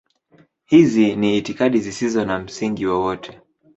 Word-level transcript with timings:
Hizi 0.65 1.15
ni 1.15 1.37
itikadi 1.37 1.79
zisizo 1.79 2.25
na 2.25 2.39
msingi 2.39 2.85
wowote. 2.85 3.41